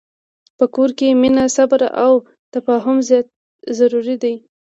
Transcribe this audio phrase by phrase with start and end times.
[0.57, 2.13] په کور کې مینه، صبر، او
[2.53, 2.97] تفاهم
[3.77, 4.35] ضرور دي.